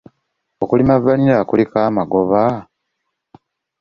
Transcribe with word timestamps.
Okulima 0.63 0.95
vanilla 1.03 1.41
kuliko 1.49 1.75
amagoba? 1.87 2.41